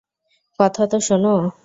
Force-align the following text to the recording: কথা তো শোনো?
কথা 0.59 0.83
তো 0.87 0.97
শোনো? 1.07 1.35